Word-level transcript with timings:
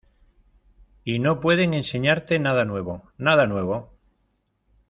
Y 1.03 1.19
no 1.19 1.39
pueden 1.41 1.75
enseñarte 1.75 2.39
nada 2.39 2.65
nuevo, 2.65 3.03
nada 3.19 3.45
nuevo. 3.45 3.91